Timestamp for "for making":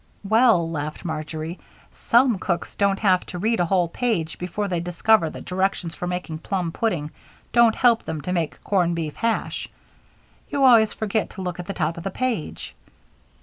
5.93-6.39